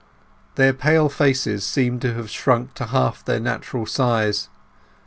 [0.55, 4.49] Their pale faces seemed to have shrunk to half their natural size.